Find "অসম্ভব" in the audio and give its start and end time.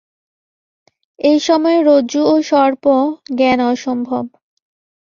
3.71-4.25